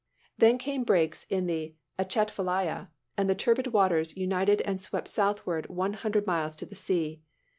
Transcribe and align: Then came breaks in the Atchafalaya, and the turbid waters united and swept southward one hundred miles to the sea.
Then 0.35 0.57
came 0.57 0.83
breaks 0.83 1.25
in 1.25 1.45
the 1.45 1.75
Atchafalaya, 1.99 2.89
and 3.19 3.29
the 3.29 3.35
turbid 3.35 3.67
waters 3.67 4.17
united 4.17 4.59
and 4.61 4.81
swept 4.81 5.07
southward 5.07 5.69
one 5.69 5.93
hundred 5.93 6.25
miles 6.25 6.55
to 6.55 6.65
the 6.65 6.73
sea. 6.73 7.21